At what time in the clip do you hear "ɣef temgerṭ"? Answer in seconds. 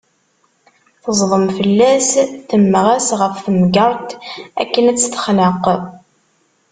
3.19-4.09